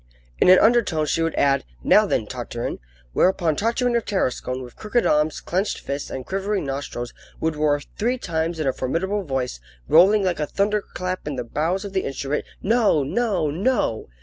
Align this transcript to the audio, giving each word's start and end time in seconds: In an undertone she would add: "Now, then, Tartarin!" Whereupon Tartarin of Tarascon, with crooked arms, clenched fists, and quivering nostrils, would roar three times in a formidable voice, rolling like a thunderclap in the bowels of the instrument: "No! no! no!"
In 0.39 0.49
an 0.49 0.57
undertone 0.57 1.05
she 1.05 1.21
would 1.21 1.35
add: 1.35 1.63
"Now, 1.83 2.07
then, 2.07 2.25
Tartarin!" 2.25 2.79
Whereupon 3.13 3.55
Tartarin 3.55 3.95
of 3.95 4.03
Tarascon, 4.03 4.63
with 4.63 4.75
crooked 4.75 5.05
arms, 5.05 5.39
clenched 5.39 5.79
fists, 5.79 6.09
and 6.09 6.25
quivering 6.25 6.65
nostrils, 6.65 7.13
would 7.39 7.55
roar 7.55 7.81
three 7.99 8.17
times 8.17 8.59
in 8.59 8.65
a 8.65 8.73
formidable 8.73 9.21
voice, 9.21 9.59
rolling 9.87 10.23
like 10.23 10.39
a 10.39 10.47
thunderclap 10.47 11.27
in 11.27 11.35
the 11.35 11.43
bowels 11.43 11.85
of 11.85 11.93
the 11.93 12.01
instrument: 12.03 12.45
"No! 12.63 13.03
no! 13.03 13.51
no!" 13.51 14.07